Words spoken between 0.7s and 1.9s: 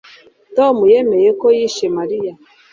yemeye ko yishe